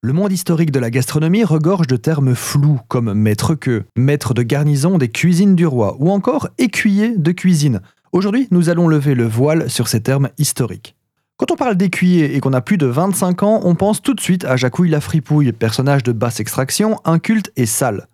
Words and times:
Le 0.00 0.12
monde 0.12 0.30
historique 0.30 0.70
de 0.70 0.78
la 0.78 0.90
gastronomie 0.90 1.42
regorge 1.42 1.88
de 1.88 1.96
termes 1.96 2.36
flous 2.36 2.78
comme 2.86 3.14
maître 3.14 3.56
que, 3.56 3.82
maître 3.96 4.32
de 4.32 4.44
garnison 4.44 4.96
des 4.96 5.08
cuisines 5.08 5.56
du 5.56 5.66
roi 5.66 5.96
ou 5.98 6.12
encore 6.12 6.50
écuyer 6.56 7.16
de 7.16 7.32
cuisine. 7.32 7.80
Aujourd'hui, 8.12 8.46
nous 8.52 8.68
allons 8.68 8.86
lever 8.86 9.16
le 9.16 9.26
voile 9.26 9.68
sur 9.68 9.88
ces 9.88 10.00
termes 10.00 10.28
historiques. 10.38 10.94
Quand 11.36 11.50
on 11.50 11.56
parle 11.56 11.76
d'écuyer 11.76 12.36
et 12.36 12.40
qu'on 12.40 12.52
a 12.52 12.60
plus 12.60 12.78
de 12.78 12.86
25 12.86 13.42
ans, 13.42 13.60
on 13.64 13.74
pense 13.74 14.00
tout 14.00 14.14
de 14.14 14.20
suite 14.20 14.44
à 14.44 14.56
Jacouille 14.56 14.90
la 14.90 15.00
fripouille, 15.00 15.50
personnage 15.50 16.04
de 16.04 16.12
basse 16.12 16.38
extraction, 16.38 17.00
inculte 17.04 17.50
et 17.56 17.66
sale. 17.66 18.06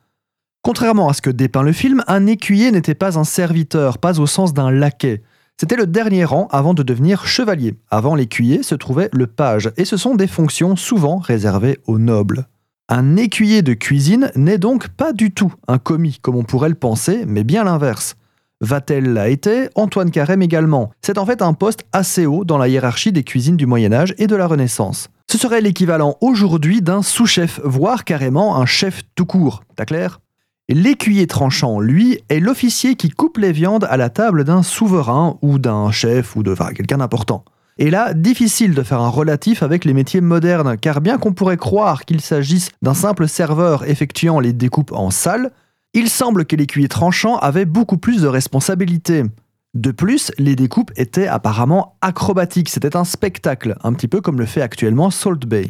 Contrairement 0.63 1.11
à 1.11 1.13
ce 1.13 1.21
que 1.21 1.29
dépeint 1.29 1.63
le 1.63 1.73
film, 1.73 2.03
un 2.07 2.27
écuyer 2.27 2.71
n'était 2.71 2.95
pas 2.95 3.19
un 3.19 3.25
serviteur, 3.25 3.99
pas 3.99 4.21
au 4.21 4.27
sens 4.27 4.55
d'un 4.55 4.71
laquais. 4.71 5.23
C'était 5.61 5.77
le 5.77 5.87
dernier 5.87 6.25
rang 6.25 6.49
avant 6.51 6.75
de 6.75 6.83
devenir 6.83 7.27
chevalier. 7.27 7.77
Avant 7.91 8.17
l'écuyer 8.17 8.65
se 8.65 8.75
trouvait 8.75 9.09
le 9.13 9.29
page, 9.29 9.71
et 9.77 9.85
ce 9.85 9.97
sont 9.97 10.17
des 10.17 10.27
fonctions 10.27 10.75
souvent 10.75 11.19
réservées 11.19 11.79
aux 11.87 11.99
nobles. 11.99 12.49
Un 12.89 13.17
écuyer 13.17 13.63
de 13.63 13.73
cuisine 13.73 14.33
n'est 14.35 14.59
donc 14.59 14.89
pas 14.89 15.13
du 15.13 15.31
tout 15.31 15.55
un 15.69 15.79
commis, 15.79 16.19
comme 16.21 16.35
on 16.35 16.43
pourrait 16.43 16.69
le 16.69 16.75
penser, 16.75 17.25
mais 17.27 17.45
bien 17.45 17.63
l'inverse. 17.65 18.17
Vatel 18.61 19.13
l'a 19.13 19.29
été, 19.29 19.69
Antoine 19.77 20.11
Carême 20.11 20.43
également. 20.43 20.91
C'est 21.03 21.19
en 21.19 21.27
fait 21.27 21.41
un 21.41 21.53
poste 21.53 21.85
assez 21.93 22.27
haut 22.27 22.45
dans 22.45 22.59
la 22.59 22.69
hiérarchie 22.69 23.13
des 23.13 23.23
cuisines 23.23 23.57
du 23.57 23.67
Moyen 23.67 23.93
Âge 23.93 24.15
et 24.19 24.27
de 24.27 24.37
la 24.37 24.49
Renaissance. 24.49 25.09
Ce 25.31 25.39
serait 25.39 25.61
l'équivalent 25.61 26.17
aujourd'hui 26.21 26.83
d'un 26.83 27.03
sous-chef, 27.03 27.61
voire 27.63 28.05
carrément 28.05 28.57
un 28.57 28.67
chef 28.67 29.03
tout 29.15 29.27
court. 29.27 29.63
T'as 29.77 29.85
clair? 29.85 30.21
L'écuyer 30.71 31.27
tranchant, 31.27 31.79
lui, 31.79 32.21
est 32.31 32.41
l'officier 32.41 32.97
qui 32.97 33.11
coupe 33.11 33.37
les 33.37 33.53
viandes 33.53 33.87
à 33.91 33.99
la 33.99 34.09
table 34.09 34.45
d'un 34.45 34.63
souverain 34.63 35.37
ou 35.43 35.59
d'un 35.59 35.91
chef 35.91 36.37
ou 36.37 36.43
de 36.43 36.55
quelqu'un 36.75 36.99
d'important. 36.99 37.45
Et 37.77 37.91
là, 37.91 38.15
difficile 38.15 38.75
de 38.75 38.83
faire 38.83 39.01
un 39.01 39.11
relatif 39.11 39.63
avec 39.63 39.85
les 39.85 39.93
métiers 39.93 40.23
modernes, 40.23 40.79
car 40.79 41.03
bien 41.03 41.19
qu'on 41.19 41.35
pourrait 41.35 41.59
croire 41.59 42.07
qu'il 42.07 42.23
s'agisse 42.23 42.71
d'un 42.81 42.95
simple 42.95 43.29
serveur 43.29 43.87
effectuant 43.87 44.41
les 44.41 44.55
découpes 44.55 44.93
en 44.93 45.11
salle, 45.11 45.51
il 45.93 46.09
semble 46.09 46.47
que 46.47 46.57
l'écuyer 46.57 46.89
tranchant 46.89 47.37
avait 47.37 47.67
beaucoup 47.67 47.99
plus 47.99 48.23
de 48.23 48.29
responsabilités. 48.29 49.25
De 49.75 49.91
plus, 49.91 50.33
les 50.39 50.57
découpes 50.57 50.93
étaient 50.97 51.27
apparemment 51.27 51.97
acrobatiques, 52.01 52.71
c'était 52.71 52.97
un 52.97 53.05
spectacle, 53.05 53.77
un 53.83 53.93
petit 53.93 54.09
peu 54.09 54.21
comme 54.21 54.39
le 54.39 54.47
fait 54.47 54.63
actuellement 54.63 55.11
Salt 55.11 55.47
Bay. 55.47 55.69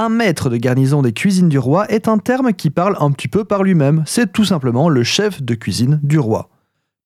Un 0.00 0.10
maître 0.10 0.48
de 0.48 0.56
garnison 0.56 1.02
des 1.02 1.12
cuisines 1.12 1.48
du 1.48 1.58
roi 1.58 1.90
est 1.90 2.06
un 2.06 2.18
terme 2.18 2.52
qui 2.52 2.70
parle 2.70 2.96
un 3.00 3.10
petit 3.10 3.26
peu 3.26 3.42
par 3.42 3.64
lui-même, 3.64 4.04
c'est 4.06 4.32
tout 4.32 4.44
simplement 4.44 4.88
le 4.88 5.02
chef 5.02 5.42
de 5.42 5.56
cuisine 5.56 5.98
du 6.04 6.20
roi. 6.20 6.50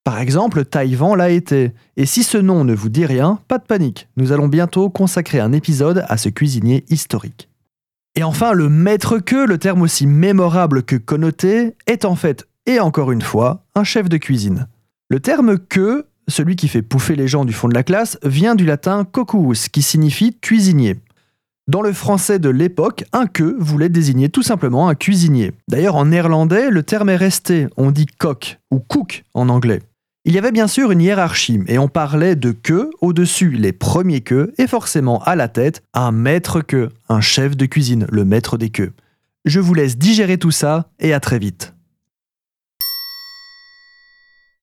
Par 0.05 0.21
exemple, 0.21 0.67
Taïwan 0.67 1.17
l'a 1.17 1.31
été, 1.31 1.73
et 1.97 2.05
si 2.05 2.23
ce 2.23 2.37
nom 2.37 2.65
ne 2.65 2.75
vous 2.75 2.91
dit 2.91 3.07
rien, 3.07 3.39
pas 3.49 3.57
de 3.57 3.65
panique, 3.65 4.09
nous 4.19 4.31
allons 4.31 4.47
bientôt 4.47 4.91
consacrer 4.91 5.41
un 5.41 5.53
épisode 5.53 6.05
à 6.07 6.19
ce 6.19 6.29
cuisinier 6.29 6.85
historique. 6.91 7.49
Et 8.15 8.25
enfin, 8.25 8.53
le 8.53 8.69
maître 8.69 9.21
que, 9.21 9.47
le 9.47 9.57
terme 9.57 9.81
aussi 9.81 10.07
mémorable 10.07 10.83
que 10.83 10.97
connoté, 10.97 11.75
est 11.87 12.05
en 12.05 12.15
fait, 12.15 12.47
et 12.67 12.79
encore 12.79 13.11
une 13.11 13.23
fois, 13.23 13.65
un 13.75 13.85
chef 13.85 14.11
de 14.11 14.19
cuisine. 14.19 14.69
Le 15.09 15.19
terme 15.19 15.59
que, 15.59 16.05
celui 16.29 16.57
qui 16.57 16.69
fait 16.69 16.83
pouffer 16.83 17.17
les 17.17 17.27
gens 17.27 17.47
du 17.47 17.55
fond 17.55 17.69
de 17.69 17.75
la 17.75 17.85
classe, 17.85 18.19
vient 18.23 18.55
du 18.55 18.67
latin 18.67 19.07
cocuus, 19.07 19.71
qui 19.71 19.81
signifie 19.81 20.37
cuisinier. 20.39 20.99
Dans 21.73 21.81
le 21.81 21.95
français 21.95 22.39
de 22.39 22.51
l'époque, 22.51 23.07
un 23.15 23.27
que 23.27 23.57
voulait 23.59 23.89
désigner 23.89 24.29
tout 24.29 24.43
simplement 24.43 24.91
un 24.91 24.95
cuisinier. 24.95 25.53
D'ailleurs, 25.71 25.97
en 25.97 26.05
néerlandais, 26.05 26.69
le 26.69 26.83
terme 26.83 27.09
est 27.09 27.17
resté, 27.17 27.67
on 27.79 27.91
dit 27.91 28.05
coq 28.05 28.59
ou 28.71 28.79
cook 28.79 29.25
en 29.33 29.49
anglais. 29.49 29.81
Il 30.27 30.35
y 30.35 30.39
avait 30.39 30.53
bien 30.53 30.67
sûr 30.67 30.91
une 30.91 31.01
hiérarchie, 31.01 31.61
et 31.69 31.79
on 31.79 31.89
parlait 31.89 32.37
de 32.37 32.51
que, 32.53 32.91
au-dessus 33.01 33.53
les 33.53 33.73
premiers 33.73 34.21
que, 34.21 34.53
et 34.59 34.67
forcément 34.67 35.23
à 35.23 35.35
la 35.35 35.49
tête, 35.49 35.83
un 35.95 36.13
maître 36.13 36.61
que, 36.61 36.91
un 37.09 37.23
chef 37.23 37.57
de 37.57 37.65
cuisine, 37.65 38.07
le 38.13 38.27
maître 38.27 38.59
des 38.59 38.69
queues. 38.69 38.93
Je 39.47 39.59
vous 39.59 39.73
laisse 39.73 39.97
digérer 39.97 40.37
tout 40.37 40.51
ça, 40.51 40.91
et 41.01 41.15
à 41.15 41.21
très 41.21 41.39
vite. 41.39 41.72